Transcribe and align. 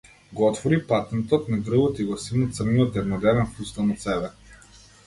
Го 0.37 0.45
отвори 0.47 0.79
патентот 0.91 1.51
на 1.55 1.59
грбот 1.67 2.01
и 2.05 2.09
го 2.09 2.19
симна 2.27 2.51
црниот 2.59 2.99
едноделен 3.05 3.49
фустан 3.61 3.97
од 3.99 4.07
себе. 4.09 4.35